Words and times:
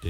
Já, 0.00 0.08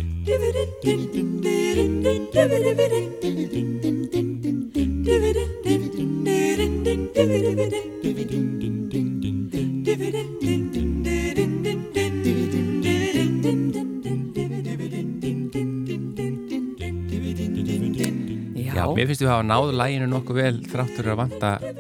mér 18.95 19.09
finnst 19.11 19.19
við 19.19 19.27
að 19.27 19.35
hafa 19.35 19.43
náðu 19.43 19.75
læginu 19.75 20.07
nokkuð 20.07 20.39
vel 20.39 20.63
þráttur 20.71 21.11
að 21.11 21.19
vanta 21.19 21.51
uh, 21.67 21.75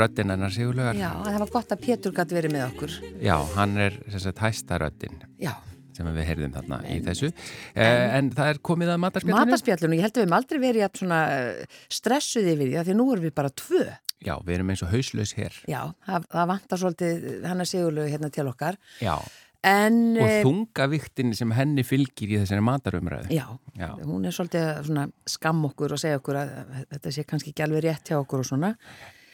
röddinn 0.00 0.32
hennar 0.32 0.48
sigurlegar. 0.56 0.96
Já, 0.96 1.12
það 1.28 1.42
var 1.44 1.58
gott 1.60 1.76
að 1.76 1.84
Pétur 1.84 2.16
gæti 2.16 2.40
verið 2.40 2.56
með 2.56 2.70
okkur. 2.70 3.02
Já, 3.20 3.36
hann 3.58 3.76
er 3.76 4.00
þess 4.08 4.32
að 4.32 4.48
hæsta 4.48 4.80
röddinn 4.80 5.20
Já. 5.36 5.52
Sem 5.96 6.10
við 6.10 6.28
heyrðum 6.30 6.54
þarna 6.56 6.80
en, 6.84 6.92
í 6.92 7.02
þessu. 7.06 7.32
Uh, 7.74 8.06
en 8.18 8.30
það 8.36 8.52
er 8.52 8.62
komið 8.70 8.94
að 8.94 9.02
matarspjallinu? 9.06 9.40
Matarspjallinu, 9.40 9.98
ég 9.98 10.06
held 10.06 10.14
að 10.14 10.22
við 10.22 10.26
hefum 10.26 10.38
aldrei 10.38 10.62
verið 10.62 10.86
að 10.86 11.02
svona 11.02 11.20
uh, 11.34 11.82
stressuð 12.00 12.54
yfir 12.54 12.70
því 12.70 12.80
að 12.80 12.88
því 12.90 12.96
nú 13.00 13.10
erum 13.14 13.28
við 13.28 13.36
bara 13.42 13.52
tvö. 13.62 13.84
Já, 14.20 14.34
við 14.44 14.56
erum 14.58 14.72
eins 14.72 14.82
og 14.84 14.90
hauslaus 14.92 15.36
hér. 15.36 15.60
Já, 15.70 15.80
það, 16.06 16.26
það 16.34 16.50
vantar 16.54 16.82
svolítið 16.82 17.30
hann 17.48 17.64
að 17.64 17.70
sigurlegu 17.70 18.12
hérna 18.12 18.32
til 18.34 18.48
okkar. 18.50 18.76
Já. 19.00 19.14
En, 19.60 20.16
og 20.16 20.30
þungaviktin 20.46 21.34
sem 21.36 21.50
henni 21.52 21.82
fylgir 21.84 22.30
í 22.32 22.38
þessari 22.40 22.62
matarumræðu 22.64 23.34
já, 23.36 23.44
já, 23.76 23.90
hún 24.08 24.24
er 24.24 24.32
svolítið 24.32 25.02
skam 25.28 25.58
okkur 25.68 25.92
og 25.92 26.00
segja 26.00 26.16
okkur 26.16 26.38
að 26.40 26.52
þetta 26.94 27.12
sé 27.12 27.24
kannski 27.28 27.52
ekki 27.52 27.66
alveg 27.66 27.84
rétt 27.84 28.08
hjá 28.08 28.16
okkur 28.22 28.40
og 28.40 28.48
svona 28.48 28.70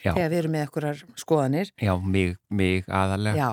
já. 0.03 0.11
þegar 0.11 0.33
við 0.33 0.37
erum 0.41 0.55
með 0.57 0.65
okkurar 0.67 1.05
skoðanir 1.23 1.71
Já, 1.79 1.93
mig, 2.03 2.35
mig 2.51 2.83
aðalega 2.91 3.39
já. 3.39 3.49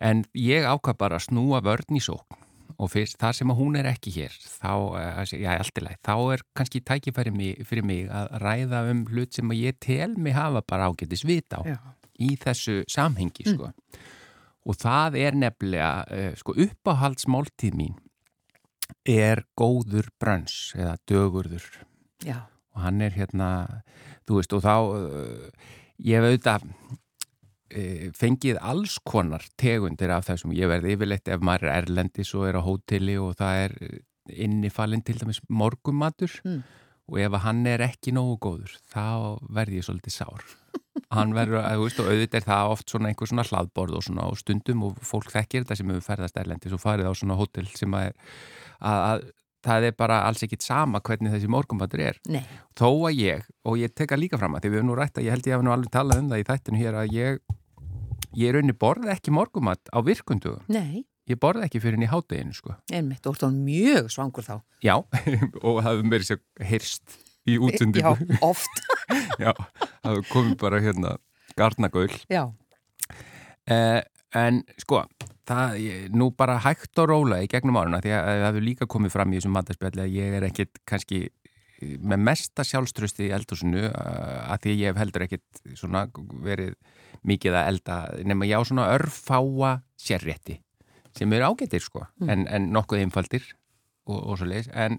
En 0.00 0.24
ég 0.34 0.66
ákvað 0.68 1.00
bara 1.00 1.18
að 1.18 1.28
snúa 1.28 1.62
vörn 1.64 1.98
í 1.98 2.02
sókn 2.04 2.44
og 2.78 2.92
fyrst 2.92 3.18
þar 3.18 3.34
sem 3.34 3.50
að 3.50 3.58
hún 3.58 3.78
er 3.80 3.88
ekki 3.90 4.12
hér 4.14 4.34
þá, 4.38 4.74
eh, 5.00 5.32
já, 5.42 5.50
alltilega, 5.56 5.98
þá 6.06 6.14
er 6.34 6.44
kannski 6.54 6.82
tækifæri 6.86 7.32
mig, 7.34 7.64
fyrir 7.66 7.86
mig 7.86 8.06
að 8.06 8.36
ræða 8.44 8.84
um 8.92 9.02
hlut 9.10 9.34
sem 9.34 9.50
að 9.50 9.64
ég 9.64 9.80
tel 9.82 10.14
mig 10.16 10.36
hafa 10.36 10.62
bara 10.62 10.86
ágættis 10.86 11.26
vita 11.26 11.58
á 11.58 11.62
í 12.18 12.36
þessu 12.38 12.84
samhengi, 12.90 13.46
sko 13.46 13.70
mm. 13.70 13.98
Og 14.68 14.76
það 14.76 15.16
er 15.16 15.36
nefnilega, 15.38 15.90
uh, 16.12 16.32
sko, 16.36 16.54
uppáhaldsmáltíð 16.66 17.76
mín 17.78 17.96
er 19.08 19.44
góður 19.56 20.10
brönns 20.20 20.74
eða 20.76 20.96
dögurður. 21.08 21.64
Já. 22.24 22.42
Og 22.76 22.82
hann 22.84 23.00
er 23.04 23.14
hérna, 23.16 23.48
þú 24.28 24.40
veist, 24.40 24.52
og 24.56 24.64
þá, 24.66 24.74
uh, 24.92 25.70
ég 26.04 26.24
auðvitað 26.24 26.68
uh, 26.68 26.98
fengið 28.16 28.58
alls 28.64 28.98
konar 29.04 29.44
tegundir 29.60 30.12
af 30.14 30.28
þessum. 30.28 30.54
Ég 30.56 30.70
verði 30.70 30.94
yfirleitt 30.96 31.28
ef 31.28 31.42
maður 31.44 31.68
er 31.68 31.82
erlendis 31.82 32.34
og 32.34 32.46
er 32.48 32.58
á 32.58 32.62
hóteli 32.64 33.18
og 33.20 33.36
það 33.38 33.64
er 33.66 33.76
innifalinn 34.28 35.04
til 35.04 35.18
dæmis 35.20 35.40
morgumatur 35.48 36.32
mm. 36.44 36.60
og 37.08 37.20
ef 37.22 37.38
hann 37.44 37.64
er 37.68 37.84
ekki 37.86 38.12
nógu 38.16 38.36
góður, 38.44 38.74
þá 38.92 39.38
verði 39.54 39.80
ég 39.80 39.88
svolítið 39.88 40.16
sár 40.18 40.44
hann 41.14 41.34
verður, 41.36 41.62
að, 41.62 41.82
veist, 41.84 42.00
og 42.02 42.10
auðvitað 42.10 42.40
er 42.40 42.46
það 42.48 42.74
oft 42.74 42.92
svona 42.92 43.10
einhver 43.10 43.30
svona 43.30 43.46
hlaðborð 43.48 43.98
og 43.98 44.06
svona 44.06 44.28
á 44.28 44.30
stundum 44.38 44.86
og 44.88 45.02
fólk 45.06 45.30
þekkir 45.32 45.64
þetta 45.64 45.78
sem 45.78 45.92
hefur 45.92 46.06
ferðast 46.06 46.40
erlendis 46.40 46.74
og 46.74 46.82
farið 46.82 47.10
á 47.10 47.12
svona 47.16 47.38
hótel 47.38 47.68
sem 47.72 47.94
að, 47.96 48.10
að, 48.78 49.04
að 49.08 49.26
það 49.68 49.88
er 49.88 49.96
bara 49.98 50.18
alls 50.26 50.44
ekkit 50.46 50.66
sama 50.66 51.02
hvernig 51.04 51.34
þessi 51.34 51.50
morgumvatur 51.50 52.04
er 52.10 52.20
Nei. 52.30 52.42
þó 52.78 52.90
að 53.08 53.22
ég, 53.22 53.46
og 53.66 53.78
ég 53.80 53.94
teka 53.96 54.18
líka 54.18 54.40
fram 54.40 54.56
að 54.56 54.66
því 54.66 54.72
við 54.72 54.80
hefum 54.80 54.90
nú 54.92 54.98
rætt 54.98 55.18
að 55.18 55.28
ég 55.28 55.36
held 55.36 55.48
ég 55.48 55.56
hef 55.56 55.64
nú 55.66 55.74
alveg 55.74 55.94
talað 55.94 56.22
um 56.22 56.30
það 56.32 56.42
í 56.42 56.48
þættinu 56.50 56.82
hér 56.82 57.00
að 57.00 57.16
ég 57.16 57.40
ég 58.36 58.50
er 58.50 58.60
unni 58.60 58.74
borð 58.76 59.08
ekki 59.14 59.32
morgumat 59.34 59.92
á 59.94 59.98
virkundu 60.04 60.58
Nei 60.68 61.06
Ég 61.28 61.36
borði 61.36 61.66
ekki 61.66 61.80
fyrir 61.82 61.98
henni 61.98 62.06
í 62.08 62.12
hátteginu 62.12 62.54
sko 62.56 62.74
Einmitt, 62.88 63.20
þú 63.20 63.34
ert 63.34 63.42
á 63.44 63.50
mjög 63.52 64.12
svangur 64.12 64.46
þá 64.46 64.54
Já, 64.84 64.94
og 65.66 65.82
það 65.82 65.90
hefur 65.90 66.06
mér 66.08 66.24
sér 66.24 66.40
hirst 66.70 67.18
í 67.48 67.56
útsendingu. 67.62 68.14
Já, 68.14 68.38
oft. 68.44 68.82
Já, 69.42 69.52
það 70.04 70.20
komi 70.32 70.56
bara 70.60 70.80
hérna 70.82 71.16
garnagöl. 71.58 72.10
Já. 72.30 72.44
Eh, 73.68 74.00
en 74.36 74.62
sko, 74.80 75.02
það, 75.48 75.78
nú 76.14 76.30
bara 76.36 76.58
hægt 76.64 77.00
og 77.00 77.10
róla 77.10 77.40
í 77.44 77.48
gegnum 77.50 77.78
áruna 77.80 78.02
því 78.04 78.14
að 78.16 78.28
það 78.28 78.46
hefur 78.46 78.66
líka 78.68 78.90
komið 78.90 79.14
fram 79.16 79.32
í 79.32 79.40
þessum 79.40 79.56
matarspjalli 79.56 80.04
að 80.04 80.16
ég 80.18 80.38
er 80.38 80.48
ekkit 80.48 80.82
kannski 80.88 81.22
með 81.78 82.22
mesta 82.26 82.64
sjálfströsti 82.66 83.28
í 83.28 83.34
eldhúsinu 83.34 83.88
að 83.92 84.64
því 84.64 84.76
ég 84.80 84.90
hef 84.90 85.00
heldur 85.02 85.26
ekkit 85.26 85.60
svona 85.78 86.06
verið 86.44 86.74
mikið 87.28 87.58
að 87.58 87.70
elda 87.72 87.98
nema 88.26 88.48
ég 88.48 88.58
á 88.58 88.62
svona 88.66 88.88
örfáa 88.96 89.78
sérrétti 89.98 90.58
sem 91.16 91.32
eru 91.34 91.50
ágættir 91.52 91.82
sko 91.82 92.04
mm. 92.04 92.30
en, 92.30 92.46
en 92.46 92.70
nokkuð 92.74 93.04
einfaldir 93.04 93.46
og, 94.08 94.18
og 94.18 94.38
svo 94.40 94.48
leiðis 94.50 94.70
en 94.74 94.98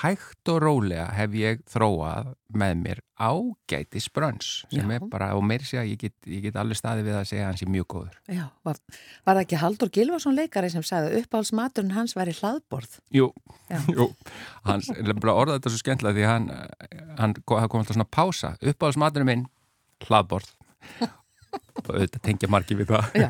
hægt 0.00 0.50
og 0.52 0.60
rólega 0.62 1.06
hef 1.16 1.34
ég 1.38 1.62
þróað 1.68 2.32
með 2.58 2.74
mér 2.82 3.02
ágæti 3.18 4.00
sprönns 4.00 4.50
sem 4.70 4.88
Já. 4.88 4.94
er 4.96 5.06
bara, 5.10 5.30
og 5.36 5.44
mér 5.46 5.64
sé 5.66 5.80
að 5.80 5.90
ég 5.92 6.00
get, 6.04 6.14
ég 6.26 6.46
get 6.46 6.58
allir 6.60 6.78
staði 6.78 7.04
við 7.06 7.18
að 7.18 7.26
segja 7.30 7.44
að 7.46 7.50
hans 7.52 7.64
er 7.64 7.72
mjög 7.74 7.88
góður. 7.94 8.16
Já, 8.30 8.44
var, 8.66 8.80
var 9.26 9.38
það 9.38 9.42
ekki 9.44 9.60
Haldur 9.62 9.92
Gilvarsson 9.94 10.38
leikari 10.38 10.72
sem 10.72 10.86
sagði 10.86 11.22
uppáhaldsmaturinn 11.22 11.96
hans 11.96 12.16
væri 12.18 12.36
hlaðborð? 12.38 12.98
Jú, 13.14 13.30
jú. 13.96 14.08
Hans 14.68 14.90
orðaði 14.94 15.58
þetta 15.58 15.74
svo 15.74 15.82
skemmtilega 15.82 16.16
því 16.16 16.28
hann, 16.32 16.50
hann 17.20 17.38
kom 17.44 17.82
alltaf 17.82 17.94
svona 17.96 18.08
pása. 18.08 18.54
Uppáhaldsmaturinn 18.62 19.32
minn, 19.32 19.48
hlaðborð 20.08 20.54
auðvitað 21.84 22.22
tengja 22.24 22.48
margi 22.50 22.76
við 22.78 22.90
það. 22.92 23.16
Já, 23.22 23.28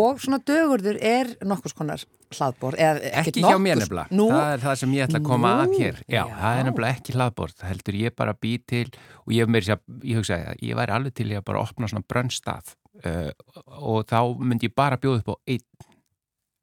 og 0.00 0.20
svona 0.22 0.38
dögurður 0.46 0.98
er 1.04 1.30
nokkus 1.48 1.74
konar 1.76 2.02
hlaðbord 2.34 2.78
ekki 2.78 3.42
hjá 3.42 3.56
mér 3.62 3.80
nefnilega, 3.80 4.08
það 4.12 4.52
er 4.52 4.62
það 4.64 4.80
sem 4.82 4.96
ég 4.96 5.06
ætla 5.06 5.20
að 5.20 5.28
koma 5.28 5.52
Nú, 5.52 5.62
að 5.62 5.76
hér. 5.80 6.00
Já, 6.04 6.18
já, 6.20 6.34
það 6.40 6.58
er 6.58 6.68
nefnilega 6.68 6.98
ekki 6.98 7.14
hlaðbord 7.16 7.56
það 7.58 7.72
heldur 7.72 7.98
ég 8.02 8.16
bara 8.18 8.34
bý 8.36 8.52
til 8.68 8.84
og 9.24 9.34
ég, 9.36 9.50
mér, 9.54 9.70
ég 10.04 10.20
hugsaði 10.20 10.50
að 10.52 10.64
ég 10.68 10.80
væri 10.80 10.96
alveg 10.98 11.16
til 11.18 11.28
ég 11.32 11.40
að 11.42 11.46
bara 11.48 11.62
opna 11.64 11.90
svona 11.90 12.08
brönnstað 12.12 12.74
uh, 13.04 13.30
og 13.78 14.04
þá 14.10 14.20
myndi 14.42 14.68
ég 14.68 14.76
bara 14.76 15.00
bjóða 15.00 15.22
upp 15.22 15.32
á 15.32 15.36
einn 15.54 15.66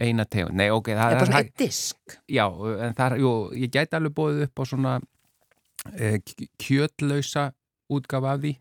eina 0.05 0.25
tegund, 0.27 0.57
nei 0.59 0.67
ok 0.75 0.89
það 0.91 1.05
er 1.05 1.19
bara 1.21 1.27
svona 1.29 1.43
eitt 1.45 1.59
disk. 1.59 2.17
Já, 2.27 2.45
en 2.83 2.95
það 2.97 3.19
jú, 3.21 3.33
ég 3.63 3.71
gæti 3.71 3.95
alveg 3.95 4.15
bóðið 4.17 4.47
upp 4.49 4.59
á 4.59 4.63
svona 4.67 4.95
uh, 4.99 6.17
kjötlausa 6.59 7.49
útgafa 7.95 8.35
af 8.35 8.43
því 8.43 8.55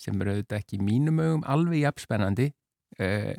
sem 0.00 0.16
eru 0.22 0.36
auðvitað 0.36 0.62
ekki 0.62 0.80
mínum 0.84 1.20
augum 1.20 1.44
alveg 1.50 1.84
jafnspennandi 1.84 2.48
uh, 3.00 3.34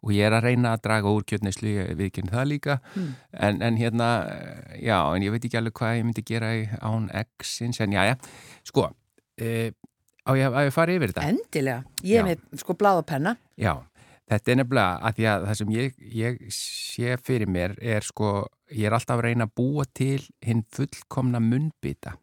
og 0.00 0.14
ég 0.16 0.24
er 0.24 0.36
að 0.36 0.46
reyna 0.48 0.72
að 0.74 0.84
draga 0.86 1.12
úr 1.12 1.26
kjötneislu 1.28 1.74
við 1.98 2.14
kynna 2.16 2.38
það 2.38 2.48
líka. 2.54 2.78
Mm. 2.94 3.10
en, 3.48 3.60
en 3.66 3.76
hérna, 3.80 4.08
já, 4.80 4.96
en 5.02 5.26
ég 5.26 5.34
veit 5.34 5.44
ekki 5.44 5.60
alveg 5.60 5.76
hvað 5.76 5.98
ég 5.98 6.06
myndi 6.08 6.24
gera 6.30 6.54
án 6.80 7.10
X-ins, 7.26 7.82
en 7.84 7.96
já, 7.96 8.06
já, 8.08 8.16
sko 8.70 8.88
uh, 8.88 9.68
á 10.24 10.30
ég 10.38 10.58
að 10.62 10.72
fara 10.74 10.96
yfir 10.96 11.12
þetta? 11.12 11.28
Endilega, 11.28 11.84
ég 12.06 12.22
er 12.22 12.28
með 12.30 12.62
sko 12.62 12.76
bláð 12.80 13.02
og 13.02 13.06
penna. 13.12 13.36
Já, 13.60 13.74
þetta 14.30 14.54
er 14.54 14.60
nefnilega 14.62 14.96
að 15.04 15.20
því 15.20 15.28
að 15.34 15.46
það 15.50 15.60
sem 15.60 15.76
ég, 15.76 16.00
ég 16.22 16.40
sé 16.56 17.20
fyrir 17.20 17.52
mér 17.52 17.76
er 17.80 18.06
sko, 18.06 18.32
ég 18.72 18.88
er 18.88 18.96
alltaf 18.96 19.18
að 19.18 19.26
reyna 19.28 19.48
að 19.48 19.54
búa 19.60 19.86
til 19.92 20.20
hinn 20.46 20.64
fullkomna 20.72 21.42
munnbita 21.44 22.16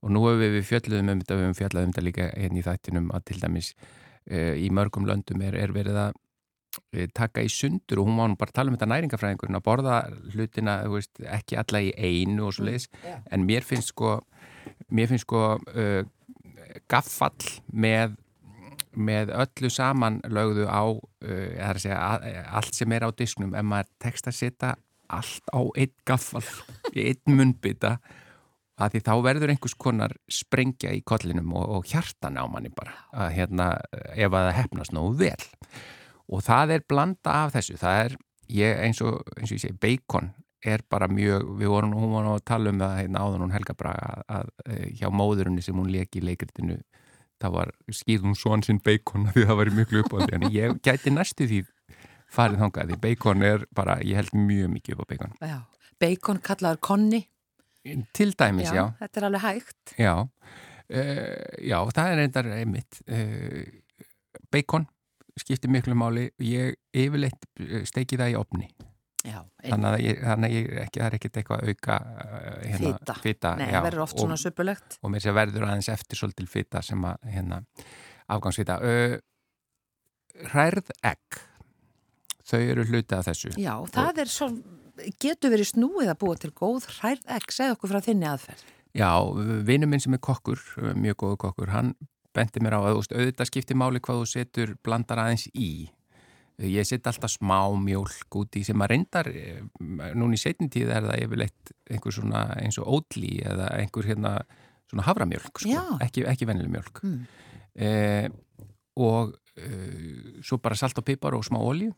og 0.00 0.12
nú 0.14 0.22
hefur 0.24 0.54
við 0.56 0.66
fjöldluðum 0.68 1.12
um 1.12 1.20
þetta, 1.22 1.36
við 1.36 1.46
hefum 1.46 1.58
fjöldluðum 1.58 1.88
um 1.88 1.94
þetta 1.94 2.06
líka 2.06 2.28
hérna 2.32 2.60
í 2.60 2.66
þættinum 2.66 3.10
að 3.16 3.26
til 3.30 3.38
dæmis 3.42 3.70
uh, 3.76 4.54
í 4.56 4.70
mörgum 4.74 5.08
löndum 5.08 5.44
er, 5.44 5.58
er 5.60 5.74
verið 5.76 6.00
að 6.06 6.16
uh, 6.16 7.06
taka 7.16 7.44
í 7.44 7.50
sundur 7.52 8.00
og 8.00 8.08
hún 8.08 8.16
má 8.16 8.24
nú 8.30 8.38
bara 8.40 8.56
tala 8.56 8.72
um 8.72 8.78
þetta 8.78 8.90
næringafræðingurinn 8.94 9.60
að 9.60 9.66
borða 9.68 10.00
hlutina 10.32 10.78
veist, 10.92 11.12
ekki 11.20 11.60
alla 11.60 11.84
í 11.84 11.92
einu 11.98 12.48
og 12.48 12.56
svo 12.56 12.68
leiðis 12.68 12.88
mm, 12.88 13.04
yeah. 13.04 13.22
en 13.34 13.46
mér 13.48 13.66
finnst 13.66 13.92
sko 13.92 14.16
mér 14.88 15.12
finnst 15.12 15.28
sko 15.28 15.44
uh, 15.60 16.02
gaffall 16.90 17.54
með 17.72 18.16
með 18.90 19.28
öllu 19.30 19.68
samanlögðu 19.70 20.64
á 20.66 20.82
segja, 21.78 21.98
allt 22.50 22.74
sem 22.74 22.90
er 22.90 23.04
á 23.06 23.14
disknum 23.14 23.52
ef 23.54 23.62
maður 23.62 23.86
tekst 24.02 24.26
að 24.26 24.34
setja 24.34 24.72
allt 25.10 25.52
á 25.54 25.60
einn 25.62 25.92
gaffall 26.08 26.42
í 26.94 27.04
einn 27.12 27.36
munnbytta 27.38 27.98
að 28.80 28.94
því 28.94 29.02
þá 29.06 29.12
verður 29.26 29.52
einhvers 29.52 29.76
konar 29.78 30.16
sprengja 30.30 30.92
í 30.96 31.02
kollinum 31.06 31.54
og, 31.58 31.66
og 31.76 31.88
hjartan 31.90 32.38
á 32.40 32.44
manni 32.50 32.72
bara. 32.74 32.96
Að 33.12 33.32
hérna 33.36 33.70
ef 34.14 34.30
að 34.30 34.46
það 34.48 34.56
hefnast 34.58 34.96
nógu 34.96 35.16
vel. 35.20 35.48
Og 36.30 36.44
það 36.46 36.76
er 36.76 36.86
blanda 36.88 37.36
af 37.44 37.56
þessu, 37.56 37.76
það 37.80 38.04
er 38.04 38.16
ég, 38.54 38.84
eins, 38.86 39.00
og, 39.04 39.20
eins 39.36 39.50
og 39.50 39.58
ég 39.58 39.64
segi, 39.64 39.78
bacon 39.82 40.32
er 40.66 40.84
bara 40.92 41.08
mjög, 41.08 41.46
við 41.56 41.72
vorum, 41.72 41.94
hún 41.96 42.14
var 42.14 42.28
að 42.34 42.42
tala 42.50 42.72
um 42.72 42.80
það 42.80 42.96
hérna 42.98 43.24
áðan 43.24 43.44
hún 43.46 43.54
Helga 43.54 43.74
Braga 43.78 44.08
að, 44.10 44.24
að, 44.36 44.50
að 44.66 44.82
hjá 45.00 45.08
móðurunni 45.16 45.64
sem 45.64 45.78
hún 45.80 45.88
leki 45.92 46.20
í 46.20 46.26
leikritinu 46.28 46.76
það 47.40 47.54
var 47.56 47.72
skýðum 47.96 48.36
svon 48.36 48.64
sinn 48.66 48.80
bacon 48.84 49.30
því 49.32 49.46
það 49.48 49.60
var 49.62 49.72
mjög 49.78 49.94
uppáðið 50.02 50.34
en 50.36 50.46
ég 50.52 50.80
gæti 50.84 51.14
næstu 51.14 51.48
því 51.48 51.62
farið 52.30 52.64
þánga 52.64 52.86
því 52.90 52.98
bacon 53.06 53.46
er 53.48 53.66
bara, 53.76 53.98
ég 54.04 54.20
held 54.20 54.36
mjög 54.36 54.72
mikið 54.76 54.96
upp 54.96 55.02
á 55.02 55.10
bacon. 55.14 55.36
Já, 55.40 55.58
bacon 56.02 56.42
kallaður 56.44 56.82
konni 56.84 57.22
Til 58.16 58.34
dæmis, 58.36 58.68
já. 58.68 58.76
Já, 58.76 58.84
þetta 59.00 59.20
er 59.20 59.28
alveg 59.30 59.46
hægt. 59.46 59.94
Já, 59.96 60.14
uh, 60.20 61.48
já 61.64 61.78
það 61.96 62.04
er 62.04 62.20
reyndar 62.20 62.50
einmitt. 62.58 63.00
Uh, 63.08 63.64
bacon 64.52 64.86
skiptir 65.40 65.72
miklu 65.72 65.96
máli. 65.96 66.28
Ég 66.44 66.76
yfirleitt 66.92 67.48
steiki 67.88 68.20
það 68.20 68.34
í 68.34 68.38
opni. 68.40 68.68
Já, 69.20 69.42
þannig 69.60 69.86
að, 69.90 69.98
ég, 70.00 70.20
þannig 70.24 70.48
að 70.48 70.54
ég, 70.54 70.68
ekki, 70.80 71.00
það 71.00 71.06
er 71.06 71.14
ekkert 71.18 71.38
eitthvað 71.40 71.64
auka 71.68 71.96
hérna, 72.62 72.78
Fita. 72.80 73.16
fita 73.20 73.50
Nei, 73.58 73.66
það 73.68 73.82
verður 73.84 74.04
oft 74.06 74.14
og, 74.16 74.22
svona 74.22 74.38
suppulegt. 74.40 74.96
og 74.96 75.12
mér 75.12 75.24
sé 75.24 75.34
verður 75.36 75.66
aðeins 75.66 75.90
eftir 75.92 76.20
svolítil 76.20 76.46
fita 76.48 76.80
sem 76.84 77.04
að 77.04 77.26
hérna, 77.34 77.58
afgangsfita 78.32 78.78
uh, 78.80 79.18
Hrærð 80.54 80.88
egg 81.04 81.40
þau 82.48 82.60
eru 82.62 82.86
hluti 82.88 83.18
af 83.18 83.28
þessu 83.28 83.52
Já, 83.60 83.74
það 83.92 84.22
er 84.24 84.32
svo, 84.32 84.48
getur 85.22 85.52
verið 85.54 85.72
snúið 85.72 86.12
að 86.12 86.20
búa 86.20 86.38
til 86.40 86.52
góð 86.56 86.88
hrærð 86.98 87.26
egg, 87.36 87.52
segð 87.54 87.76
okkur 87.76 87.92
frá 87.92 88.04
þinni 88.04 88.28
aðferð. 88.30 88.64
Já, 88.96 89.10
vinnu 89.66 89.86
minn 89.86 90.02
sem 90.02 90.16
er 90.16 90.22
kokkur, 90.24 90.60
mjög 90.98 91.18
góðu 91.22 91.38
kokkur, 91.44 91.70
hann 91.70 91.94
benti 92.34 92.62
mér 92.62 92.78
á 92.78 92.80
að 92.82 92.98
auðvitað 92.98 93.48
skipti 93.48 93.76
máli 93.78 94.02
hvað 94.02 94.22
þú 94.22 94.28
setur 94.30 94.74
blandar 94.84 95.22
aðeins 95.22 95.46
í. 95.54 95.88
Ég 96.60 96.84
set 96.84 97.06
alltaf 97.08 97.32
smá 97.32 97.70
mjölk 97.80 98.36
út 98.36 98.58
í 98.58 98.64
sem 98.66 98.82
að 98.84 98.90
reyndar, 98.92 99.30
eh, 99.32 99.62
núna 100.12 100.36
í 100.36 100.40
setjum 100.40 100.68
tíð 100.68 100.90
er 100.92 101.06
það 101.08 101.22
yfirleitt 101.24 101.72
einhver 101.88 102.12
svona 102.12 102.42
eins 102.60 102.78
og 102.78 102.90
ódlí 102.98 103.40
eða 103.40 103.70
einhver 103.78 104.10
hérna 104.10 104.34
svona 104.90 105.06
havramjölk, 105.06 105.62
sko, 105.62 105.86
ekki, 106.04 106.26
ekki 106.28 106.46
vennileg 106.50 106.74
mjölk. 106.74 107.00
Mm. 107.06 107.26
Eh, 107.80 108.28
og 109.00 109.36
eh, 109.56 110.42
svo 110.42 110.58
bara 110.58 110.76
salt 110.76 110.98
og 110.98 111.06
pipar 111.06 111.38
og 111.38 111.46
smá 111.46 111.62
olju 111.62 111.94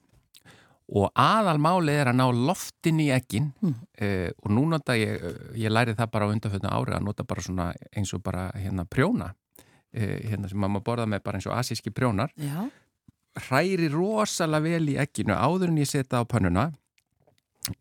og 0.93 1.09
aðalmálið 1.17 2.01
er 2.03 2.11
að 2.13 2.19
ná 2.21 2.27
loftin 2.49 2.99
í 3.01 3.09
ekkin 3.15 3.53
Mm. 3.63 3.75
eh, 3.99 4.31
og 4.45 4.51
nú 4.53 4.67
nota 4.69 4.93
ég, 4.93 5.23
ég 5.57 5.73
lærið 5.73 5.97
það 5.97 6.11
bara 6.13 6.27
á 6.29 6.33
undanfjöldinu 6.35 6.73
ári 6.73 6.93
að 6.99 7.07
nota 7.07 7.25
bara 7.25 7.41
svona 7.41 7.73
eins 7.97 8.13
og 8.15 8.23
bara 8.23 8.51
hérna 8.55 8.85
prjóna. 8.85 9.33
Eh, 9.95 10.21
hérna 10.29 10.49
sem 10.49 10.59
maður 10.61 10.85
borða 10.85 11.07
með 11.09 11.23
bara 11.25 11.39
eins 11.39 11.47
og 11.49 11.57
asíski 11.57 11.91
prjónar. 11.93 12.31
Já, 12.37 12.69
hræri 13.49 13.89
rosalega 13.93 14.63
vel 14.63 14.89
í 14.93 14.97
ekkinu 15.01 15.33
áður 15.37 15.69
en 15.73 15.79
ég 15.81 15.89
setja 15.89 16.21
á 16.21 16.25
pönnuna. 16.29 16.73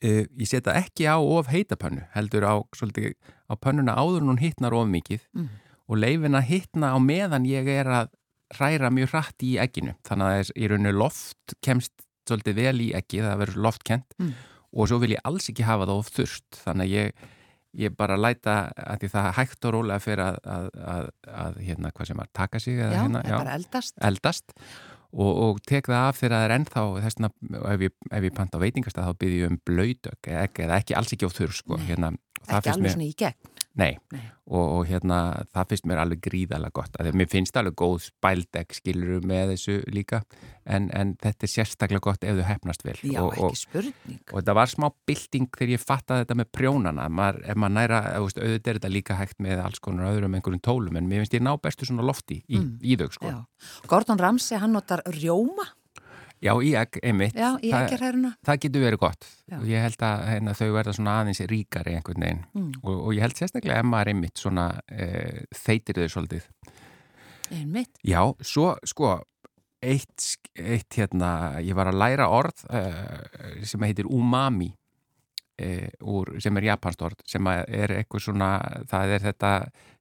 Uh, 0.04 0.28
ég 0.38 0.46
setja 0.46 0.76
ekki 0.78 1.08
á 1.10 1.18
of 1.18 1.48
heita 1.50 1.74
pönnu 1.76 2.04
heldur 2.14 2.44
á, 2.46 2.54
svolítið, 2.78 3.16
á 3.50 3.58
pönnuna 3.58 3.96
áður 3.98 4.22
en 4.22 4.30
hún 4.30 4.40
hittnar 4.40 4.74
of 4.78 4.86
mikið. 4.88 5.24
Mm. 5.34 5.50
og 5.90 5.98
leifin 5.98 6.38
að 6.38 6.46
hittna 6.48 6.94
á 6.94 6.98
meðan 7.02 7.44
ég 7.50 7.66
er 7.68 7.86
að 7.90 8.12
hræra 8.56 8.92
mjög 8.94 9.10
hratt 9.12 9.44
í 9.44 9.58
ekkinu 9.60 9.96
þannig 10.08 10.28
að 10.38 10.52
í 10.56 10.68
rauninu 10.70 10.94
loft 10.96 11.56
kemst 11.66 11.92
svolítið 12.30 12.58
vel 12.62 12.78
í 12.86 12.90
ekki, 12.98 13.22
það 13.26 13.40
verður 13.46 13.62
loftkent 13.68 14.18
Mm. 14.20 14.34
og 14.74 14.88
svo 14.88 15.00
vil 15.02 15.14
ég 15.16 15.22
alls 15.28 15.50
ekki 15.52 15.66
hafa 15.68 15.88
það 15.90 16.00
of 16.02 16.12
þurft 16.16 16.62
þannig 16.66 16.86
að 16.88 16.96
ég, 16.96 17.26
ég 17.86 17.96
bara 17.98 18.18
læta 18.20 18.56
að 18.76 19.02
því 19.04 19.10
það 19.16 19.28
hægt 19.40 19.66
og 19.68 19.74
rólega 19.78 20.00
fyrir 20.04 20.24
að, 20.26 20.40
að, 20.46 20.70
að, 20.94 21.10
að 21.46 21.60
hérna, 21.66 21.92
hvað 21.92 22.08
sem 22.12 22.24
að 22.24 22.32
taka 22.42 22.60
sig 22.60 22.80
eða, 22.80 22.92
já, 22.94 23.02
hérna, 23.06 23.22
bara 23.32 23.54
eldast. 23.60 23.96
eldast 24.02 24.56
og, 25.12 25.32
og 25.44 25.62
tek 25.68 25.88
það 25.92 26.08
af 26.08 26.20
þegar 26.22 26.36
það 26.38 26.46
er 26.48 26.56
ennþá 26.58 26.84
þessna, 27.06 27.30
ef 27.76 27.82
ég, 27.88 27.96
ef 28.12 28.28
ég 28.30 28.36
panta 28.38 28.60
á 28.60 28.64
veitingastað 28.64 29.08
þá 29.10 29.18
byrði 29.24 29.40
ég 29.42 29.52
um 29.52 29.58
blöytök 29.68 30.30
eða 30.32 30.44
ekki, 30.48 30.68
eða 30.68 30.78
ekki 30.84 30.96
alls 31.02 31.16
ekki 31.18 31.28
á 31.28 31.32
þurr 31.36 31.58
sko, 31.58 31.80
hérna, 31.88 32.14
Ekki 32.42 32.72
alveg 32.72 32.96
svona 32.96 33.06
í 33.06 33.12
gegn. 33.20 33.51
Nei, 33.80 33.94
Nei. 34.12 34.24
og, 34.52 34.66
og 34.78 34.82
hérna 34.90 35.18
það 35.56 35.70
finnst 35.70 35.86
mér 35.88 36.02
alveg 36.04 36.20
gríðalega 36.26 36.74
gott 36.76 36.98
að 37.00 37.14
mér 37.16 37.30
finnst 37.32 37.56
alveg 37.56 37.76
góð 37.80 38.02
spældeg 38.10 38.74
skilur 38.76 39.24
með 39.24 39.54
þessu 39.54 39.76
líka 39.96 40.20
en, 40.68 40.90
en 40.92 41.14
þetta 41.24 41.48
er 41.48 41.52
sérstaklega 41.54 42.04
gott 42.04 42.26
ef 42.28 42.36
þau 42.36 42.44
hefnast 42.50 42.84
vel 42.84 42.98
Já, 43.00 43.22
og, 43.24 43.32
ekki 43.32 43.46
og, 43.48 43.56
spurning. 43.62 44.20
og 44.28 44.36
þetta 44.42 44.58
var 44.60 44.74
smá 44.74 44.90
bylting 45.08 45.48
þegar 45.56 45.74
ég 45.78 45.86
fattaði 45.86 46.26
þetta 46.26 46.40
með 46.42 46.52
prjónana 46.60 47.08
maður, 47.10 47.42
ef 47.48 47.62
maður 47.64 47.78
næra, 47.80 48.02
auðvitað 48.20 48.72
er 48.74 48.80
þetta 48.82 48.94
líka 48.98 49.20
hægt 49.22 49.40
með 49.48 49.64
alls 49.64 49.80
konar 49.80 50.12
öðrum 50.12 50.36
einhverjum 50.36 50.64
tólum 50.68 51.00
en 51.00 51.08
mér 51.08 51.24
finnst 51.24 51.40
ég 51.40 51.46
ná 51.48 51.54
bestu 51.64 51.88
svona 51.88 52.04
lofti 52.06 52.42
í, 52.48 52.60
Mm. 52.62 52.76
í 52.84 52.98
þau 53.00 53.08
sko. 53.16 53.32
Gordon 53.88 54.20
Ramsay, 54.20 54.60
hann 54.60 54.76
notar 54.76 55.02
rjóma 55.16 55.64
Já, 56.42 56.56
í 56.58 56.72
egg, 56.74 56.98
einmitt. 57.06 57.36
já, 57.38 57.52
í 57.62 57.70
Það- 57.70 57.84
ekkirhæruna. 57.86 58.32
Það 58.48 58.60
getur 58.64 58.82
verið 58.82 58.98
gott 59.04 59.26
Já. 59.52 59.58
og 59.60 59.66
ég 59.70 59.82
held 59.86 59.98
að 60.08 60.24
hérna, 60.32 60.54
þau 60.58 60.70
verða 60.74 60.94
svona 60.98 61.16
aðeins 61.22 61.42
ríkari 61.52 61.94
einhvern 61.96 62.24
veginn 62.26 62.46
Mm. 62.56 62.72
og, 62.84 62.96
og 63.08 63.12
ég 63.14 63.22
held 63.22 63.36
sérstaklega 63.38 63.78
ef 63.80 63.86
maður 63.86 64.08
einmitt 64.14 64.38
svona 64.42 64.66
e, 64.90 65.46
þeitir 65.54 66.02
þau 66.02 66.08
svolítið. 66.16 66.48
Einmitt. 67.52 67.92
Já, 68.04 68.22
svo 68.42 68.76
sko 68.88 69.20
eitt, 69.84 70.38
eitt 70.58 70.90
hérna, 70.98 71.60
ég 71.62 71.74
var 71.76 71.88
að 71.92 72.00
læra 72.00 72.28
orð 72.30 72.66
e, 72.74 73.66
sem 73.66 73.82
heitir 73.82 74.06
umami 74.10 74.72
úr, 76.02 76.34
sem 76.44 76.58
er 76.58 76.68
japanst 76.72 77.02
orð 77.06 77.24
sem 77.30 77.48
að 77.50 77.62
er 77.82 77.94
eitthvað 78.00 78.26
svona, 78.28 78.52
það 78.90 79.16
er 79.16 79.26
þetta 79.28 79.52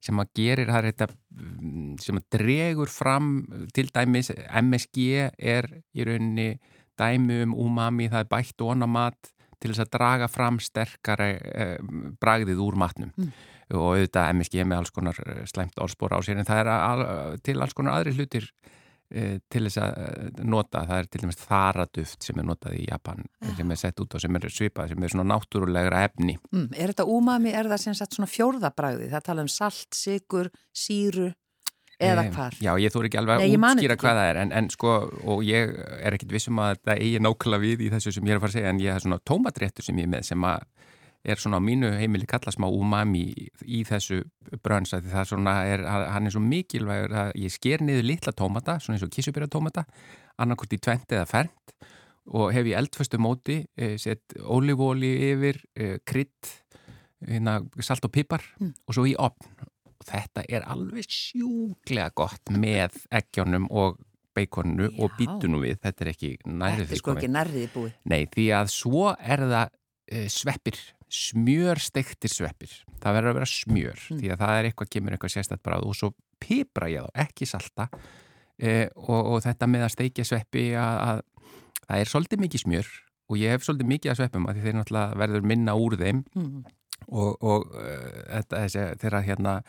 sem 0.01 0.23
að 0.23 0.33
gerir, 0.41 0.71
það 0.71 0.79
er 0.79 0.89
þetta 0.91 1.09
mm, 1.11 1.93
sem 2.01 2.21
að 2.21 2.27
dregur 2.37 2.93
fram 2.93 3.31
til 3.77 3.87
dæmis 3.93 4.33
MSG 4.63 5.07
er 5.37 5.69
í 5.93 6.07
rauninni 6.09 6.51
dæmi 7.01 7.43
um 7.47 7.55
umami, 7.67 8.09
það 8.13 8.25
er 8.25 8.33
bætt 8.35 8.67
og 8.67 8.89
mat 8.89 9.33
til 9.61 9.73
þess 9.73 9.85
að 9.85 9.95
draga 9.97 10.29
fram 10.33 10.59
sterkari 10.63 11.33
eh, 11.37 11.79
bragðið 12.21 12.63
úr 12.65 12.79
matnum 12.81 13.13
Mm. 13.17 13.33
og 13.77 13.85
auðvitað 13.95 14.33
MSG 14.35 14.65
með 14.67 14.81
alls 14.81 14.91
konar 14.91 15.19
eh, 15.27 15.45
slæmt 15.47 15.79
orðspor 15.79 16.17
á 16.17 16.19
sér 16.25 16.41
en 16.41 16.49
það 16.49 16.63
er 16.65 16.71
al, 16.75 17.03
til 17.45 17.61
alls 17.61 17.77
konar 17.77 18.01
aðri 18.01 18.17
hlutir 18.17 18.49
eh, 18.49 18.80
til 19.51 19.63
þess 19.67 19.81
að 19.83 19.99
eh, 20.05 20.45
nota, 20.47 20.85
það 20.87 21.03
er 21.03 21.09
til 21.11 21.21
dæmis 21.25 21.41
þaraduft 21.43 22.27
sem 22.29 22.39
er 22.39 22.47
notað 22.47 22.77
í 22.79 22.87
Japan 22.87 23.25
Já. 23.43 23.53
sem 23.59 23.75
er 23.75 23.81
sett 23.83 24.01
út 24.05 24.15
og 24.15 24.23
sem 24.23 24.37
er 24.39 24.49
svipað, 24.55 24.93
sem 24.93 25.03
er 25.07 25.15
svona 25.15 25.29
náttúrulegra 25.35 26.05
efni 26.09 26.39
Mm. 26.51 26.69
Er 26.77 26.93
þetta 26.93 27.07
umami, 27.07 27.53
er 27.55 27.69
það 27.71 27.83
sem 27.85 27.95
sagt 27.95 28.17
svona 28.17 28.31
fjórðabræði? 28.31 29.11
Það 29.11 29.25
tala 29.27 29.43
um 29.43 29.49
salt, 29.51 29.89
sigur, 29.95 30.51
síru 30.75 31.31
eða 32.01 32.25
Eh, 32.25 32.31
hvar? 32.33 32.55
Já, 32.61 32.73
ég 32.81 32.93
þóri 32.93 33.11
ekki 33.11 33.19
alveg 33.21 33.41
að 33.41 33.57
útskýra 33.59 33.97
hvað 34.01 34.19
það 34.21 34.31
er 34.31 34.37
en, 34.41 34.53
en 34.53 34.71
sko, 34.73 34.93
og 35.25 35.43
ég 35.45 35.75
er 36.01 36.17
ekkit 36.17 36.33
vissum 36.33 36.59
að 36.63 36.79
þetta 36.79 36.97
eigi 36.97 37.21
nákvæmlega 37.21 37.65
við 37.67 37.85
í 37.87 37.91
þessu 37.93 38.15
sem 38.17 38.25
ég 38.25 38.35
er 38.35 38.41
að 38.41 38.45
fara 38.47 38.51
að 38.55 38.59
segja 38.59 38.71
en 38.73 38.81
ég 38.81 38.95
hef 38.95 39.05
svona 39.05 39.21
tómatréttur 39.31 39.85
sem 39.85 39.99
ég 40.01 40.09
er 40.09 40.15
með 40.15 40.31
sem 40.31 40.47
að 40.49 40.65
er 41.25 41.37
svona 41.41 41.59
á 41.61 41.63
mínu 41.65 41.91
heimili 41.99 42.27
kalla 42.29 42.53
smá 42.55 42.65
umami 42.73 43.23
í, 43.29 43.49
í 43.65 43.81
þessu 43.85 44.23
brönsa 44.65 45.03
því 45.03 45.11
það 45.13 45.27
svona, 45.35 45.55
er, 45.69 45.83
hann 45.85 46.27
er 46.29 46.33
svo 46.33 46.41
mikilvægur 46.45 47.13
að 47.27 47.33
ég 47.43 47.53
sker 47.53 47.85
niður 47.85 48.07
litla 48.09 48.33
tómata 48.33 48.79
svona 48.81 48.97
eins 48.97 49.05
og 49.05 49.13
kísubýra 49.13 49.49
tómata 49.53 49.85
annarkort 50.41 50.73
í 50.73 50.81
tvent 50.81 51.13
eða 51.13 51.27
fernt 51.29 51.75
og 52.31 52.53
hef 52.55 52.69
ég 52.71 52.79
eldföstu 52.79 53.19
móti 53.21 53.59
eh, 53.77 53.97
sett 54.01 54.37
ólífóli 54.41 55.11
yfir 55.33 55.59
eh, 55.77 55.97
krydd, 56.07 56.53
hérna, 57.27 57.59
salt 57.85 58.05
og 58.09 58.13
pipar 58.15 58.45
Mm. 58.61 58.73
og 58.87 58.95
svo 58.97 59.05
í 59.09 59.15
opn 59.19 59.51
og 60.01 60.07
þetta 60.09 60.45
er 60.49 60.65
alveg 60.69 61.05
sjúklega 61.13 62.11
gott 62.17 62.53
með 62.53 62.97
eggjónum 63.13 63.67
og 63.71 63.99
beikoninu 64.37 64.89
og 65.03 65.11
Já. 65.11 65.17
býtunum 65.19 65.65
við 65.67 65.81
þetta 65.83 66.05
er 66.07 66.11
ekki 66.15 66.31
nærið 66.47 66.85
Þetta 66.87 66.97
er 66.97 67.01
sko 67.03 67.15
ekki 67.17 67.31
nærriði 67.35 67.69
búið. 67.75 67.93
Nei, 68.09 68.21
því 68.31 68.47
að 68.57 68.71
svo 68.73 69.11
er 69.19 69.43
það 69.51 69.67
uh, 69.67 70.27
sveppir, 71.11 71.81
smjörstektir 71.81 72.31
sveppir. 72.33 72.73
Það 73.03 73.17
verður 73.17 73.31
að 73.33 73.39
vera 73.41 73.51
smjör 73.51 74.01
Mm. 74.11 74.19
því 74.21 74.31
að 74.33 74.41
það 74.41 74.57
er 74.59 74.65
eitthvað, 74.71 74.91
kemur 74.91 75.13
eitthvað 75.17 75.33
sérstætt 75.35 75.63
bara 75.63 75.79
og 75.83 75.95
svo 75.97 76.11
pipra 76.41 76.89
ég 76.89 77.03
þá, 77.05 77.11
ekki 77.27 77.47
salta 77.47 77.89
uh, 77.91 78.87
og, 78.97 79.21
og 79.35 79.43
þetta 79.45 79.67
með 79.69 79.85
að 79.87 79.95
steikja 79.95 80.25
sveppi 80.25 80.65
að, 80.79 80.97
að 81.11 81.23
það 81.87 82.01
er 82.01 82.11
svolítið 82.13 82.41
mikið 82.45 82.65
smjör 82.65 82.91
og 83.31 83.37
ég 83.39 83.51
hef 83.55 83.65
svolítið 83.67 83.91
mikið 83.93 84.11
að 84.11 84.19
sveppum 84.21 84.47
að 84.51 84.63
þeir 84.65 84.75
náttúrulega 84.79 85.19
verður 85.21 85.43
minna 85.53 85.75
úr 85.79 85.97
þeim 86.01 86.25
Mm. 86.35 86.65
og, 87.09 87.37
og 87.43 87.71
uh, 87.75 88.41
þetta, 88.53 89.21
hérna 89.25 89.63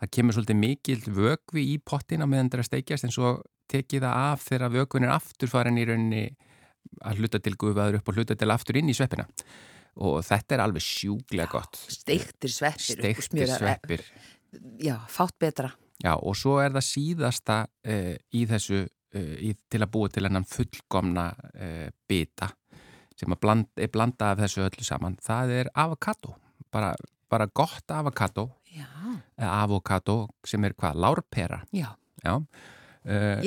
það 0.00 0.10
kemur 0.16 0.32
svolítið 0.34 0.56
mikil 0.60 1.00
vögvi 1.06 1.64
í 1.74 1.78
pottina 1.84 2.26
meðan 2.26 2.48
það 2.50 2.58
er 2.58 2.62
að 2.64 2.70
steikjast 2.70 3.04
en 3.04 3.12
svo 3.12 3.32
tekið 3.70 4.02
það 4.06 4.22
af 4.32 4.46
þegar 4.48 4.72
vögvin 4.74 5.04
er 5.06 5.12
aftur 5.14 5.48
farin 5.52 5.78
í 5.78 5.84
rauninni 5.86 6.22
að 7.04 7.20
hluta 7.20 7.38
til 7.38 7.52
gufaður 7.60 7.98
upp 8.00 8.08
og 8.08 8.16
hluta 8.16 8.34
til 8.34 8.50
aftur 8.50 8.78
inn 8.80 8.88
í 8.88 8.94
sveppina 8.96 9.26
og 9.96 10.20
þetta 10.24 10.54
er 10.56 10.62
alveg 10.64 10.82
sjúglega 10.84 11.50
gott 11.50 11.76
Steiktir 11.90 12.50
sveppir. 12.52 13.00
steiktir 13.00 13.50
sveppir 13.56 14.04
Já, 14.82 14.96
fátt 15.08 15.36
betra. 15.38 15.70
já 16.02 16.14
og 16.16 16.34
svo 16.36 16.58
er 16.62 16.70
það 16.74 16.86
síðasta 16.88 17.58
uh, 17.86 18.14
í 18.34 18.46
þessu 18.50 18.80
uh, 18.86 19.34
í, 19.38 19.54
til 19.70 19.82
að 19.82 19.90
búa 19.94 20.08
til 20.10 20.24
hennan 20.26 20.44
fullkomna 20.48 21.28
uh, 21.54 21.88
bita 22.08 22.50
sem 23.20 23.30
að 23.34 23.40
bland, 23.42 23.66
er 23.76 23.90
blanda 23.92 24.30
af 24.32 24.38
þessu 24.40 24.62
öllu 24.64 24.84
saman 24.86 25.16
það 25.22 25.50
er 25.60 25.70
avokado 25.74 26.34
bara, 26.72 26.94
bara 27.30 27.46
gott 27.46 27.90
avokado 27.90 28.48
avokado 29.36 30.28
sem 30.46 30.64
er 30.64 30.74
hvað, 30.78 30.98
lárpera 31.02 31.62
já. 31.74 31.90
já, 32.24 32.34
uh, 32.36 33.42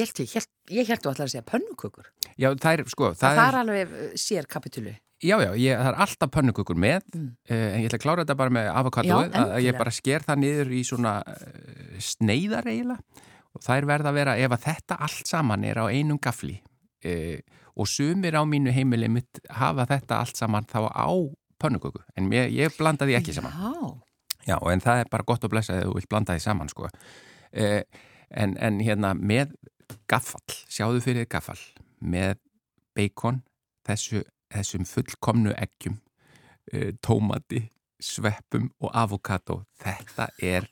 Ég 0.71 0.87
held, 0.87 1.01
þú 1.03 1.11
ætlar 1.11 1.27
að 1.27 1.31
segja 1.33 1.43
pönnukökur. 1.43 2.05
já 2.39 2.47
það 2.55 2.73
er 2.79 2.83
sko 2.87 3.09
Það, 3.13 3.35
það 3.35 3.47
er 3.49 3.57
alveg 3.59 3.91
uh, 3.97 4.13
sér 4.15 4.47
kapitulu. 4.47 4.93
Já, 5.23 5.35
já, 5.41 5.49
ég, 5.59 5.77
það 5.79 5.89
er 5.91 5.99
alltaf 6.05 6.31
pönnukukur 6.35 6.79
með 6.79 7.01
Mm. 7.13 7.29
uh, 7.49 7.55
en 7.73 7.79
ég 7.81 7.87
ætla 7.89 7.99
að 7.99 8.03
klára 8.05 8.23
þetta 8.25 8.35
bara 8.39 8.53
með 8.57 8.69
avokado 8.73 9.07
Já, 9.07 9.31
að 9.43 9.63
ég 9.65 9.77
bara 9.77 9.91
sker 9.93 10.25
það 10.27 10.41
niður 10.43 10.71
í 10.73 10.83
svona 10.87 11.13
uh, 11.23 11.97
sneiðar 11.99 12.67
eiginlega. 12.69 13.23
Og 13.53 13.61
það 13.61 13.77
er 13.77 13.85
verða 13.91 14.09
að 14.09 14.17
vera, 14.17 14.37
ef 14.41 14.55
að 14.55 14.63
þetta 14.65 14.95
allt 15.05 15.27
saman 15.29 15.63
er 15.69 15.77
á 15.77 15.85
einum 15.93 16.17
gafli 16.21 16.55
uh, 17.05 17.37
og 17.77 17.87
sumir 17.89 18.33
á 18.37 18.41
mínu 18.45 18.73
heimili 18.73 19.09
mitt 19.09 19.39
hafa 19.49 19.85
þetta 19.89 20.19
allt 20.23 20.37
saman 20.39 20.65
þá 20.69 20.89
á 20.89 21.09
pönnukuku, 21.61 22.01
en 22.17 22.27
mér, 22.29 22.49
ég 22.51 22.73
blanda 22.77 23.05
því 23.07 23.15
ekki 23.21 23.33
saman. 23.37 23.53
Já, 23.53 24.01
Já, 24.43 24.57
en 24.73 24.81
það 24.83 24.99
er 25.05 25.07
bara 25.13 25.23
gott 25.23 25.45
að 25.47 25.53
blessa 25.53 25.73
þegar 25.77 25.85
þú 25.87 25.93
vilt 25.95 26.09
blanda 26.11 26.33
því 26.35 26.41
saman, 26.43 26.67
sko. 26.73 26.89
Eh, 27.55 27.83
en, 28.35 28.57
en 28.59 28.81
hérna, 28.83 29.13
með 29.15 29.53
gaffal, 30.11 30.41
sjáðu 30.67 30.99
fyrir 31.05 31.29
gaffal, 31.31 31.55
með 32.03 32.35
bacon, 32.97 33.39
þessu 33.87 34.25
þessum 34.53 34.85
fullkomnu 34.89 35.53
eggjum, 35.57 35.99
uh, 36.73 36.91
tómati, 37.05 37.69
sveppum 38.03 38.69
og 38.83 38.91
avokado. 38.99 39.61
Þetta 39.79 40.25
er 40.43 40.65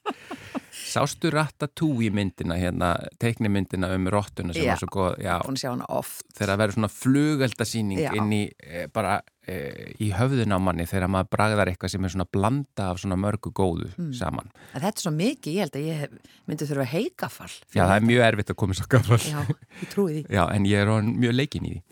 sástu 0.72 1.30
Ratatouille 1.32 2.12
myndina 2.16 2.56
hérna, 2.60 2.90
teiknimyndina 3.22 3.90
um 3.96 4.08
rottuna 4.12 4.52
sem 4.56 4.64
Já. 4.66 4.74
var 4.74 4.82
svo 4.82 4.90
góð. 4.92 5.18
Já, 5.24 5.36
að 5.40 5.60
sjá 5.62 5.70
hana 5.72 5.88
oft 5.92 6.26
þegar 6.36 6.52
það 6.54 6.60
verður 6.62 6.76
svona 6.78 6.90
flugeldasýning 6.96 8.02
inn 8.20 8.32
í 8.36 8.42
e, 8.64 8.86
bara 8.92 9.18
e, 9.48 9.58
í 10.04 10.10
höfðun 10.16 10.56
á 10.56 10.60
manni 10.64 10.88
þegar 10.90 11.12
maður 11.12 11.30
bragðar 11.36 11.72
eitthvað 11.72 11.94
sem 11.96 12.08
er 12.08 12.14
svona 12.16 12.28
blanda 12.32 12.88
af 12.92 13.02
svona 13.04 13.20
mörgu 13.20 13.52
góðu 13.56 13.92
Mm. 13.98 14.12
saman. 14.16 14.52
en 14.74 14.82
þetta 14.82 14.98
er 14.98 15.06
svo 15.06 15.12
mikið, 15.16 15.54
ég 15.54 15.60
held 15.66 15.76
að 15.80 15.88
ég 15.88 16.18
myndi 16.48 16.68
þurfa 16.72 16.88
heikafall 16.96 17.56
Já, 17.76 17.84
það 17.86 17.96
er 17.96 18.08
mjög 18.12 18.26
erfitt 18.32 18.52
að 18.56 18.60
koma 18.64 18.74
svo 18.80 18.88
gafall. 18.92 19.24
Já, 19.28 19.42
ég 19.84 19.92
trúi 19.94 20.12
því 20.18 20.26
Já, 20.38 20.44
en 20.56 20.66
ég 20.68 20.82
er 20.84 20.88
mjög 21.12 21.36
leikin 21.38 21.68
í 21.68 21.76
því. 21.76 21.84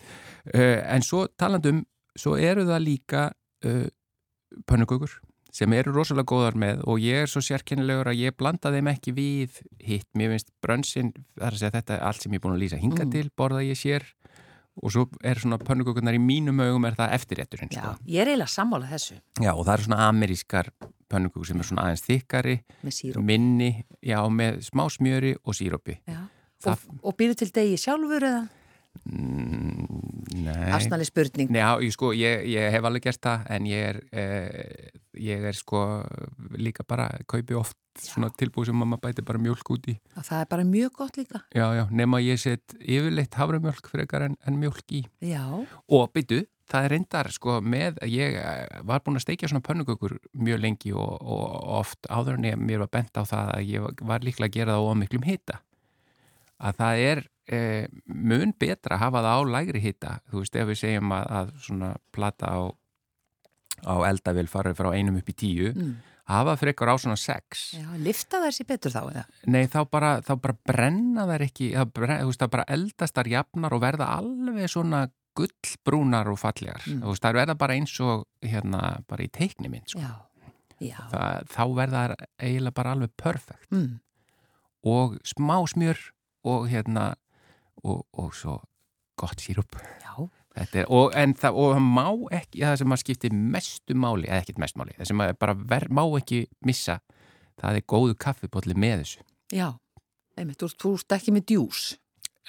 Uh, 0.53 0.79
en 0.95 1.01
svo 1.05 1.25
talandum, 1.39 1.83
svo 2.17 2.35
eru 2.39 2.63
það 2.69 2.85
líka 2.85 3.25
uh, 3.65 3.87
pönnugugur 4.69 5.11
sem 5.53 5.73
eru 5.73 5.91
rosalega 5.95 6.29
góðar 6.29 6.55
með 6.61 6.83
og 6.85 6.99
ég 7.01 7.23
er 7.23 7.29
svo 7.31 7.41
sérkennilegur 7.41 8.11
að 8.11 8.19
ég 8.21 8.35
blanda 8.37 8.69
þeim 8.73 8.87
ekki 8.91 9.13
við 9.17 9.55
hitt. 9.81 10.05
Mér 10.17 10.35
finnst 10.35 10.51
brönsin, 10.61 11.09
það 11.39 11.47
er 11.47 11.55
að 11.55 11.61
segja 11.63 11.73
þetta 11.79 11.95
er 11.97 12.03
allt 12.05 12.21
sem 12.25 12.35
ég 12.35 12.37
er 12.39 12.43
búin 12.45 12.53
að 12.55 12.61
lýsa 12.63 12.79
hinga 12.81 13.05
Mm. 13.07 13.11
til, 13.15 13.31
borða 13.35 13.63
ég 13.65 13.79
sér 13.79 14.05
og 14.79 14.93
svo 14.93 15.07
er 15.25 15.41
svona 15.41 15.57
pönnugugunar 15.57 16.13
í 16.15 16.21
mínum 16.21 16.61
augum 16.63 16.85
er 16.85 16.93
það 16.95 17.15
eftirrétturinn. 17.17 17.71
Sko. 17.73 17.95
ég 18.07 18.21
er 18.21 18.29
eiginlega 18.29 18.53
sammála 18.53 18.87
þessu 18.93 19.17
Já, 19.41 19.51
og 19.57 19.65
það 19.65 19.73
eru 19.73 19.83
svona 19.89 20.05
amerískar 20.07 20.69
pönnugugur 21.09 21.47
sem 21.49 21.59
er 21.59 21.67
svona 21.67 21.87
aðeins 21.89 22.05
þykkari, 22.05 22.55
minni, 23.17 23.71
já, 24.05 24.21
með 24.29 24.61
smá 24.69 24.85
smjöri 24.93 25.33
og 25.43 25.57
sírópi. 25.57 25.97
Og, 26.67 26.77
og 27.03 27.17
býru 27.17 27.35
til 27.35 27.49
degi 27.51 27.75
sjálfur 27.81 28.21
eða? 28.23 28.47
Mm. 29.09 30.49
Asnali 30.75 31.05
spurning 31.07 31.51
Nei, 31.53 31.61
já, 31.61 31.71
ég, 31.83 31.93
sko, 31.95 32.11
ég, 32.17 32.45
ég 32.51 32.73
hef 32.73 32.87
alveg 32.87 33.07
gert 33.07 33.21
það 33.23 33.47
en 33.55 33.69
ég 33.69 33.85
er, 33.91 34.01
eh, 34.11 34.99
ég 35.19 35.45
er 35.49 35.57
sko 35.57 35.83
líka 36.59 36.85
bara, 36.87 37.09
kaupi 37.29 37.57
oft 37.57 37.77
svona 37.99 38.29
tilbúið 38.39 38.69
sem 38.69 38.77
mamma 38.79 38.99
bæti 39.01 39.25
bara 39.25 39.41
mjölk 39.41 39.73
út 39.73 39.89
í. 39.91 39.97
og 40.15 40.23
það 40.27 40.43
er 40.43 40.51
bara 40.51 40.67
mjög 40.67 40.93
gott 40.99 41.17
líka 41.19 41.43
Já, 41.55 41.65
já, 41.75 41.83
nema 41.91 42.21
ég 42.23 42.39
set 42.39 42.75
yfirleitt 42.79 43.35
haframjölk 43.39 43.91
frekar 43.91 44.27
en, 44.29 44.37
en 44.45 44.59
mjölk 44.61 44.95
í. 44.95 45.03
Já, 45.25 45.43
Og 45.87 46.11
byttu, 46.13 46.43
það 46.69 46.85
er 46.85 46.93
reyndar 46.93 47.31
sko 47.33 47.59
með, 47.65 47.99
ég 48.07 48.37
eh, 48.39 48.81
var 48.87 49.01
búin 49.05 49.19
að 49.19 49.25
steikja 49.25 49.49
svona 49.49 49.65
pönnukökur 49.65 50.19
mjög 50.37 50.61
lengi 50.63 50.93
og, 50.93 51.17
og 51.19 51.55
oft 51.81 52.09
áður 52.09 52.37
en 52.37 52.51
ég 52.51 52.61
mér 52.61 52.85
var 52.85 52.93
bent 52.99 53.17
á 53.17 53.23
það 53.25 53.55
að 53.55 53.73
ég 53.73 54.05
var 54.11 54.25
líklega 54.25 54.51
að 54.51 54.59
gera 54.59 54.77
það 54.77 54.91
á 54.93 55.01
miklum 55.01 55.27
hita. 55.27 55.59
Að 56.59 56.79
það 56.81 57.01
er 57.07 57.21
eh, 57.49 57.87
mun 58.05 58.53
betra 58.59 58.97
að 58.97 59.03
hafa 59.05 59.23
það 59.25 59.39
á 59.39 59.41
lægri 59.55 59.81
hita. 59.83 60.13
Þú 60.29 60.43
veist, 60.43 60.59
ef 60.59 60.69
við 60.69 60.79
segjum 60.83 61.15
að, 61.15 61.25
að 61.39 61.51
svona 61.65 61.91
plata 62.15 62.51
á, 62.51 62.59
á 63.87 63.95
eldavél 64.09 64.47
farið 64.51 64.79
frá 64.79 64.89
einum 64.93 65.19
upp 65.19 65.31
í 65.31 65.37
tíu, 65.39 65.69
mm. 65.71 65.93
hafa 66.29 66.57
frekar 66.59 66.93
á 66.93 66.95
svona 66.99 67.19
sex. 67.19 67.69
já 67.79 67.87
lifta 67.97 68.41
þessi 68.43 68.67
betur 68.69 68.93
þá 68.93 69.01
eða? 69.05 69.25
Nei, 69.47 69.63
þá 69.71 69.79
bara, 69.89 70.11
þá 70.25 70.33
bara 70.35 70.57
brenna 70.71 71.27
þær 71.29 71.47
ekki, 71.47 71.71
brenna, 71.95 72.19
þú 72.23 72.33
veist, 72.33 72.43
það 72.43 72.53
bara 72.57 72.67
eldast 72.77 73.17
þar 73.17 73.31
jafnar 73.35 73.77
og 73.77 73.83
verða 73.85 74.11
alveg 74.19 74.71
svona 74.75 75.05
gullbrúnar 75.39 76.27
og 76.27 76.39
fallegar. 76.41 76.83
Mm. 76.85 77.03
Þú 77.05 77.13
veist, 77.13 77.23
það 77.23 77.39
verða 77.41 77.59
bara 77.63 77.79
eins 77.79 77.95
og 78.03 78.27
hérna, 78.43 78.83
bara 79.07 79.25
í 79.25 79.31
teikni 79.31 79.71
minn, 79.71 79.87
sko. 79.87 80.03
Já, 80.03 80.13
já 80.83 80.99
Það, 81.11 81.49
þá 81.55 81.63
verða 81.81 82.03
þær 82.03 82.15
eiginlega 82.39 82.77
bara 82.77 82.95
alveg 82.95 83.11
perfekt 83.19 83.71
mm. 83.71 83.91
og 84.87 85.17
smá 85.27 85.57
smjör 85.67 85.99
og 86.49 86.67
hérna, 86.71 87.13
og, 87.83 88.03
og 88.17 88.35
svo 88.37 88.59
gott 89.19 89.41
sírup. 89.43 89.79
Já, 90.03 90.27
Er, 90.59 90.85
og, 90.91 91.13
en 91.15 91.35
það, 91.37 91.55
og 91.61 91.75
það 91.77 91.85
má 91.85 92.05
ekki, 92.35 92.63
það 92.65 92.73
sem 92.81 92.93
að 92.95 92.99
skipti 93.03 93.29
mestu 93.31 93.95
máli, 93.95 94.25
eða 94.27 94.41
ekkert 94.41 94.57
mestu 94.59 94.81
máli, 94.81 94.95
það 94.97 95.09
sem 95.11 95.21
að 95.23 95.33
bara 95.39 95.53
ver, 95.71 95.85
má 95.93 96.01
ekki 96.17 96.39
missa, 96.67 96.97
það 97.61 97.77
er 97.79 97.85
góðu 97.93 98.17
kaffipolli 98.19 98.75
með 98.75 99.03
þessu. 99.03 99.23
já 99.55 99.67
Einmitt, 100.39 100.63
þú, 100.79 100.93
ert 100.95 101.15
ekki 101.17 101.33
með 101.35 101.45
djús? 101.51 101.83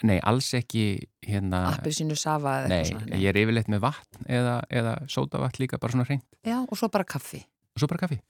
Nei, 0.07 0.16
alls 0.25 0.49
ekki 0.57 0.85
hérna, 1.26 1.64
Appelsínu 1.75 2.16
safa 2.16 2.61
eða 2.62 2.71
nei, 2.71 2.76
eitthvað 2.78 3.02
svona 3.04 3.21
ég 3.21 3.33
er 3.33 3.38
yfirleitt 3.42 3.71
með 3.73 3.83
vatn 3.85 4.28
eða, 4.38 4.54
eða 4.80 4.95
sódavatn 5.12 5.61
líka, 5.61 5.80
bara 5.83 5.97
svona 5.97 6.07
hreint. 6.09 6.25
Já, 6.47 6.57
og 6.62 6.78
svo 6.78 6.88
bara 6.95 7.04
kaffi. 7.04 7.42
Og 7.76 7.83
svo 7.83 7.90
bara 7.90 8.07
kaffi. 8.07 8.21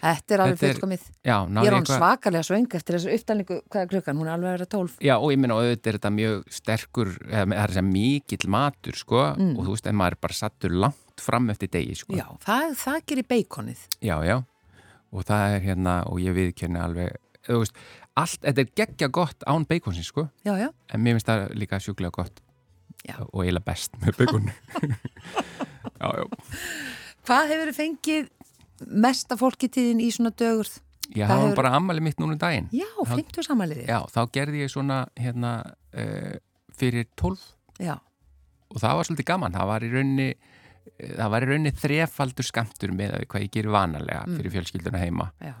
Þetta 0.00 0.34
er 0.36 0.42
alveg 0.44 0.58
fullkomið 0.62 1.02
Já, 1.28 1.34
Ég 1.36 1.66
er 1.68 1.74
hann 1.74 1.82
eitthvað, 1.82 1.98
svakalega 2.00 2.46
svöng 2.48 2.66
eftir 2.78 2.96
þessu 2.96 3.14
upptalningu 3.18 3.56
hvað 3.68 3.82
er 3.84 3.90
klukkan, 3.92 4.16
hún 4.20 4.28
er 4.30 4.34
alveg 4.34 4.48
að 4.50 4.54
vera 4.56 4.68
tólf 4.74 4.94
já, 5.04 5.14
og 5.18 5.32
ég 5.34 5.40
minna, 5.42 5.58
auðvitað 5.60 5.90
er 5.92 5.98
þetta 5.98 6.12
mjög 6.16 6.54
sterkur, 6.56 7.10
það 7.30 7.54
er 7.56 7.74
þess 7.74 7.80
að 7.82 7.88
mikill 7.90 8.48
matur, 8.56 8.96
sko, 8.96 9.24
Mm. 9.36 9.54
og 9.58 9.64
þú 9.66 9.74
veist, 9.76 9.86
en 9.90 9.98
maður 10.00 10.16
er 10.16 10.20
bara 10.24 10.38
sattur 10.40 10.70
langt 10.72 11.20
fram 11.20 11.50
eftir 11.52 11.68
degi, 11.68 11.94
sko. 12.00 12.16
Já, 12.16 12.26
það, 12.46 12.74
það 12.80 13.00
gerir 13.12 13.28
beikonið 13.28 13.82
Já, 14.00 14.16
já, 14.24 14.36
og 15.12 15.24
það 15.28 15.56
er 15.56 15.60
hérna, 15.68 15.96
og 16.08 16.20
ég 16.24 16.32
viðkenni 16.38 16.80
alveg, 16.80 17.16
þú 17.46 17.58
veist, 17.64 17.76
allt, 18.16 18.40
þetta 18.46 18.64
er 18.64 18.70
geggja 18.80 19.08
gott 19.12 19.44
án 19.46 19.66
beikonsins, 19.68 20.08
sko, 20.08 20.30
Já, 20.46 20.54
já, 20.56 20.70
en 20.94 21.04
mér 21.04 21.18
finnst 21.18 21.28
það 21.28 21.44
líka 21.60 21.80
sjúklega 21.80 22.10
gott 22.22 22.40
Já. 23.04 23.16
og 23.20 23.44
eiginlega 23.44 23.64
best 23.64 23.94
með 24.00 24.16
beikonu. 24.16 24.52
já, 26.00 26.08
já. 26.16 26.24
Hvað 27.28 27.50
hefur 27.52 27.70
fengið 27.76 28.28
mesta 28.86 29.36
fólkitíðin 29.36 30.00
í 30.00 30.10
svona 30.14 30.30
dögurð? 30.30 30.78
Hvað 31.10 31.26
hafa 31.26 31.42
hefur- 31.48 31.56
bara 31.56 31.70
ammali 31.76 32.00
mitt 32.00 32.16
núna 32.22 32.32
um 32.32 32.38
daginn. 32.38 32.68
Já, 32.72 32.86
Já. 32.86 33.16
50 33.16 33.42
samanliði 33.42 33.86
Já, 33.88 33.98
þá 34.06 34.20
gerði 34.30 34.60
ég 34.62 34.70
svona, 34.70 35.08
hérna, 35.18 35.74
uh, 35.94 36.36
fyrir 36.76 37.06
12 37.16 37.40
Já, 37.80 37.98
og 38.70 38.76
það 38.80 38.94
var 38.96 39.04
svolítið 39.04 39.24
gaman. 39.26 39.52
Það 39.52 39.66
var 39.66 39.80
í 39.80 39.90
rauninni, 39.90 40.28
eh, 41.00 41.14
það 41.18 41.30
var 41.30 41.42
í 41.42 41.48
rauninni 41.50 41.72
þrefaldur 41.72 42.46
skamtur 42.46 42.92
með 42.94 43.26
hvað 43.26 43.42
ég 43.42 43.50
gerir 43.50 43.70
vanalega 43.74 44.24
Mm. 44.26 44.36
fyrir 44.38 44.52
fjölskylduna 44.54 44.98
heima. 45.02 45.32
já, 45.42 45.54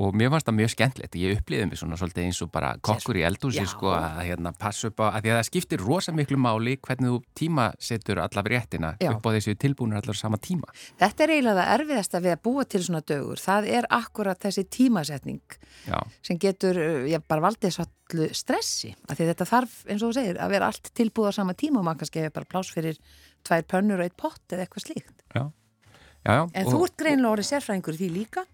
Og 0.00 0.16
mér 0.16 0.30
fannst 0.32 0.48
það 0.48 0.56
mjög 0.58 0.70
skemmtilegt. 0.72 1.16
Ég 1.20 1.38
upplýði 1.38 1.66
mig 1.70 1.78
svona 1.78 1.98
svolítið 1.98 2.26
eins 2.26 2.40
og 2.42 2.50
bara 2.54 2.72
kokkur 2.84 3.18
í 3.20 3.24
eldúsi, 3.26 3.64
sko, 3.68 3.92
að 3.94 4.20
hérna 4.26 4.52
passa 4.58 4.88
upp 4.90 5.02
á, 5.04 5.06
að 5.14 5.26
því 5.26 5.32
að 5.32 5.38
það 5.38 5.48
skiptir 5.48 5.84
rosa 5.84 6.14
miklu 6.16 6.38
máli 6.40 6.76
hvernig 6.82 7.12
þú 7.12 7.20
tíma 7.38 7.66
setur 7.78 8.20
allar 8.24 8.50
réttina 8.50 8.94
Já. 8.98 9.12
upp 9.12 9.26
á 9.26 9.30
þessu 9.36 9.54
tilbúinur 9.60 10.00
allar 10.00 10.18
sama 10.18 10.40
tíma. 10.42 10.70
Þetta 11.00 11.26
er 11.26 11.34
eiginlega 11.36 11.60
það 11.60 11.74
erfiðasta 11.78 12.22
við 12.24 12.34
að 12.34 12.42
búa 12.48 12.66
til 12.66 12.82
svona 12.86 13.02
dögur. 13.06 13.42
Það 13.44 13.68
er 13.78 13.90
akkurat 13.98 14.46
þessi 14.46 14.66
tímasetning 14.78 15.58
Já, 15.86 15.98
sem 16.26 16.40
getur, 16.42 16.80
uh, 16.80 17.04
já, 17.10 17.20
bara 17.28 17.46
valdið 17.48 17.76
svolítið 17.78 18.34
stressi. 18.36 18.94
Af 19.08 19.18
því 19.18 19.28
þetta 19.32 19.48
þarf, 19.50 19.76
eins 19.88 20.02
og 20.02 20.10
þú 20.10 20.16
segir, 20.18 20.40
að 20.42 20.56
vera 20.56 20.70
allt 20.72 20.90
tilbúið 20.96 21.30
á 21.30 21.38
sama 21.38 21.54
tíma 21.58 21.80
og 21.80 21.86
maður 21.86 22.02
kannski 22.02 22.24
hefur 22.24 22.38
bara 22.40 22.50
pláss 22.50 22.74
fyrir 22.74 22.98
tvær 23.44 23.68
pönnur 23.68 24.02
og 24.02 24.08
eitt 24.08 24.16
pott 24.18 24.42
eða 24.52 24.66
eitthvað 24.66 24.86
slíkt. 24.88 25.14
já, 25.34 25.44
já. 25.44 26.34
já. 26.34 26.42
En 26.54 26.68
þú 26.70 26.82
ert 26.86 26.96
greinlega 27.00 27.32
orðið 27.36 27.50
sérfræðingur 27.50 27.98
því 28.00 28.10
líka? 28.14 28.44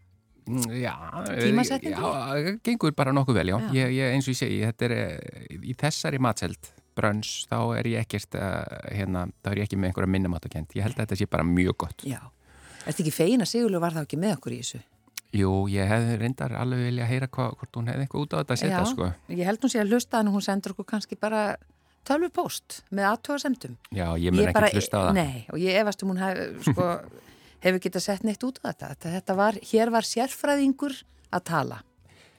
Já? 0.81 0.95
Já, 1.85 2.53
gengur 2.67 2.95
bara 2.97 3.15
nokkuð 3.17 3.41
vel, 3.41 3.53
já. 3.53 3.57
Já. 3.61 3.73
Ég, 3.79 3.97
ég, 3.99 4.13
eins 4.17 4.29
og 4.29 4.35
ég 4.35 4.41
segi, 4.41 4.61
þetta 4.67 4.89
er 4.89 4.95
eh, 4.97 5.57
í 5.63 5.77
þessari 5.79 6.21
matseld 6.23 6.71
brönns, 6.99 7.33
þá 7.51 7.59
er 7.79 7.89
ég 7.91 8.05
ekkert 8.05 8.37
uh, 8.39 8.63
hérna, 8.91 9.27
þá 9.45 9.53
er 9.53 9.63
ég 9.63 9.69
ekki 9.69 9.79
með 9.81 9.93
einhverja 9.93 10.13
minnumátakent. 10.17 10.77
Ég 10.77 10.87
held 10.87 10.99
að 10.99 11.07
þetta 11.07 11.21
sé 11.21 11.29
bara 11.31 11.47
mjög 11.47 11.77
gott. 11.87 12.07
Já. 12.09 12.21
Ertu 12.85 13.05
ekki 13.05 13.15
fegin 13.15 13.45
að 13.45 13.53
Sigurlu 13.53 13.81
var 13.83 13.95
þá 13.97 14.03
ekki 14.05 14.19
með 14.21 14.39
okkur 14.39 14.57
í 14.57 14.61
þessu? 14.63 14.81
Jú, 15.37 15.51
ég 15.71 15.87
hefði 15.87 16.15
reyndar 16.19 16.55
alveg 16.59 16.89
vilja 16.89 17.07
heyra 17.07 17.29
hva, 17.31 17.51
hvort 17.55 17.77
hún 17.79 17.91
hefði 17.91 18.07
eitthvað 18.07 18.25
út 18.25 18.33
á 18.35 18.37
þetta 18.41 18.57
að 18.57 18.63
setja, 18.65 18.81
sko. 18.91 19.11
Ég 19.31 19.47
held 19.47 19.63
hún 19.63 19.73
sé 19.73 19.83
að 19.83 19.93
hlusta 19.95 20.23
en 20.23 20.31
hún 20.35 20.43
sendur 20.43 20.75
okkur 20.75 20.89
kannski 20.91 21.19
bara 21.21 21.43
tölvupóst 22.09 22.81
með 22.91 23.11
aðtóðasemdum. 23.13 23.77
Já, 23.95 24.07
ég 24.19 24.35
mun 24.35 24.51
ekki 24.51 24.73
hlusta 24.81 24.99
á 24.99 25.03
það. 25.07 25.21
Nei, 25.21 25.45
og 25.53 25.61
ég 25.63 25.79
efast 25.85 26.03
um 26.03 26.11
hún 26.11 26.23
hef, 26.25 26.41
sko, 26.67 26.89
hefur 27.65 27.83
getað 27.85 28.07
sett 28.07 28.25
neitt 28.27 28.45
út 28.47 28.61
á 28.65 28.73
þetta. 28.73 28.95
þetta. 29.17 29.37
Var, 29.39 29.61
hér 29.73 29.93
var 29.95 30.09
sérfræðingur 30.09 30.97
að 31.31 31.45
tala. 31.51 31.83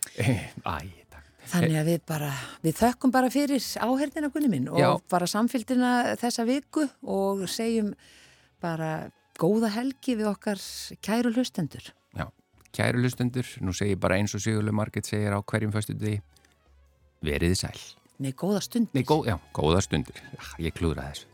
Æ, 0.18 0.76
takk. 1.12 1.30
Þannig 1.52 1.80
að 1.82 1.90
við 1.92 2.04
bara, 2.10 2.32
við 2.66 2.78
þökkum 2.82 3.14
bara 3.14 3.32
fyrir 3.34 3.64
áherdina 3.84 4.32
kunni 4.34 4.52
minn 4.52 4.70
og 4.72 4.82
Já. 4.82 4.90
bara 5.12 5.30
samfélgina 5.30 5.94
þessa 6.22 6.46
viku 6.48 6.86
og 7.02 7.48
segjum 7.52 7.94
bara 8.62 9.12
góða 9.42 9.72
helgi 9.74 10.16
við 10.20 10.30
okkar 10.32 10.62
kæru 11.04 11.34
hlustendur. 11.34 11.92
Já, 12.18 12.28
kæru 12.76 13.02
lustendur, 13.02 13.48
nú 13.66 13.74
segir 13.76 14.00
bara 14.02 14.20
eins 14.22 14.36
og 14.38 14.44
Sigurlu 14.44 14.74
Marget 14.76 15.10
segir 15.10 15.34
á 15.34 15.40
hverjum 15.42 15.74
því, 15.74 16.20
veriði 17.26 17.58
sæl. 17.58 17.82
Nei, 18.22 18.34
góða 18.38 18.62
stund. 18.62 18.92
Nei, 18.94 19.02
gó, 19.08 19.24
já, 19.26 19.40
góða 19.56 19.82
stundir. 19.82 20.22
Já, 20.38 20.44
ég 20.68 20.76
klúðra 20.78 21.10
þessu. 21.10 21.31